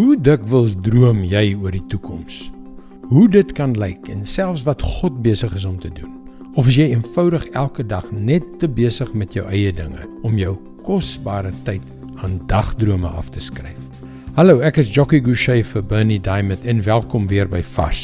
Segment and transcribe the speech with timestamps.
[0.00, 2.46] Hoe dikwels droom jy oor die toekoms?
[3.10, 6.14] Hoe dit kan lyk en selfs wat God besig is om te doen?
[6.56, 10.54] Of is jy eenvoudig elke dag net te besig met jou eie dinge om jou
[10.86, 11.84] kosbare tyd
[12.24, 13.76] aan dagdrome af te skryf?
[14.38, 18.00] Hallo, ek is Jockey Gouchee vir Bernie Diamond en welkom weer by Fas.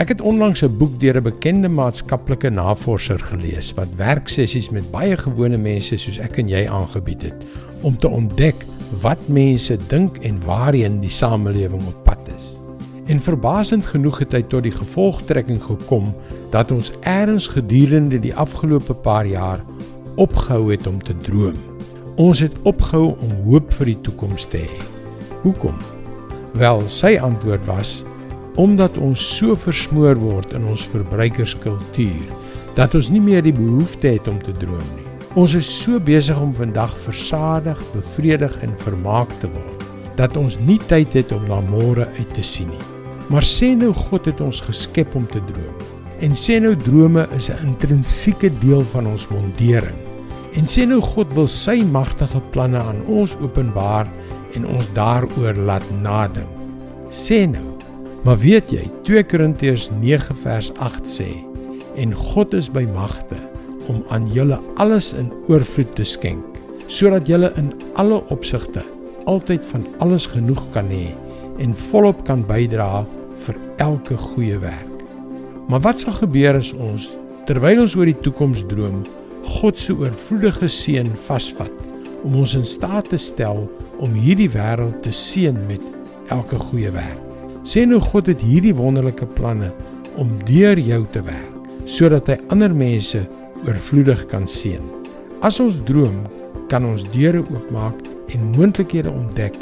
[0.00, 5.16] Ek het onlangs 'n boek deur 'n bekende maatskaplike navorser gelees wat werksessies met baie
[5.16, 7.44] gewone mense soos ek en jy aangebied het
[7.82, 8.64] om te ontdek
[9.02, 12.54] wat mense dink en waarheen die samelewing op pad is.
[13.08, 16.10] En verbasend genoeg het hy tot die gevolgtrekking gekom
[16.52, 19.64] dat ons eers gedurende die afgelope paar jaar
[20.16, 21.56] opgehou het om te droom.
[22.16, 24.80] Ons het opgehou om hoop vir die toekoms te hê.
[25.44, 25.76] Hoekom?
[26.58, 28.02] Wel, sy antwoord was
[28.58, 32.32] omdat ons so versmoor word in ons verbruikerskultuur
[32.74, 35.07] dat ons nie meer die behoefte het om te droom nie.
[35.36, 39.84] Ons is so besig om vandag versadig, bevredig en vermaak te word
[40.18, 42.86] dat ons nie tyd het om na môre uit te sien nie.
[43.30, 45.84] Maar sê nou God het ons geskep om te droom.
[46.24, 50.00] En sê nou drome is 'n intrinsieke deel van ons mondering.
[50.56, 54.08] En sê nou God wil sy magtige planne aan ons openbaar
[54.54, 56.48] en ons daaroor laat nadink.
[57.10, 57.76] Sê nou.
[58.24, 61.44] Maar weet jy, 2 Korintiërs 9 vers 8 sê
[61.96, 63.47] en God is by magte
[63.88, 66.44] om aan julle alles in oorvloed te skenk,
[66.88, 68.84] sodat julle in alle opsigte
[69.28, 71.10] altyd van alles genoeg kan hê
[71.60, 73.04] en volop kan bydra
[73.44, 75.02] vir elke goeie werk.
[75.68, 77.10] Maar wat sal gebeur as ons
[77.48, 79.02] terwyl ons oor die toekoms droom,
[79.58, 81.84] God se oorvloedige seën vasvat
[82.26, 83.66] om ons in staat te stel
[84.02, 85.84] om hierdie wêreld te seën met
[86.32, 87.20] elke goeie werk.
[87.68, 89.70] Sê nou God het hierdie wonderlike planne
[90.20, 91.54] om deur jou te werk
[91.88, 93.22] sodat hy ander mense
[93.66, 94.82] oorvloedig kan seën.
[95.40, 96.24] As ons droom,
[96.68, 98.00] kan ons deure oopmaak
[98.34, 99.56] en moontlikhede ontdek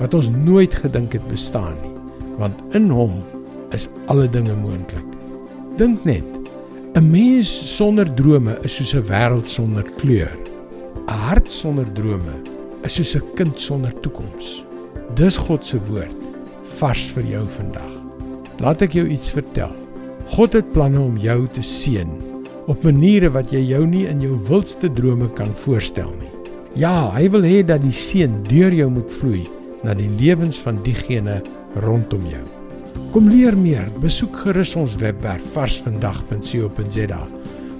[0.00, 1.94] wat ons nooit gedink het bestaan nie,
[2.40, 3.20] want in hom
[3.76, 5.06] is alle dinge moontlik.
[5.78, 6.26] Dink net,
[6.96, 10.32] 'n mens sonder drome is soos 'n wêreld sonder kleur.
[11.06, 12.34] 'n Hart sonder drome
[12.84, 14.64] is soos 'n kind sonder toekoms.
[15.14, 16.16] Dis God se woord
[16.78, 17.92] vars vir jou vandag.
[18.58, 19.72] Laat ek jou iets vertel.
[20.26, 22.29] God het planne om jou te seën
[22.70, 26.30] op maniere wat jy jou nie in jou wildste drome kan voorstel nie.
[26.78, 29.42] Ja, hy wil hê dat die seën deur jou moet vloei
[29.82, 31.40] na die lewens van diegene
[31.82, 32.44] rondom jou.
[33.10, 37.22] Kom leer meer, besoek gerus ons webwerf varsvandag.co.za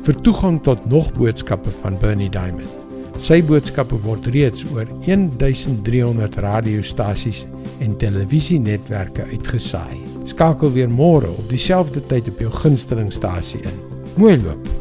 [0.00, 2.72] vir toegang tot nog boodskappe van Bernie Diamond.
[3.20, 7.44] Sy boodskappe word reeds oor 1300 radiostasies
[7.84, 10.00] en televisienetwerke uitgesaai.
[10.32, 13.82] Skakel weer môre op dieselfde tyd op jou gunstelingstasie in.
[14.16, 14.79] Mooi loop.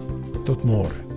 [0.49, 1.08] Tot môre.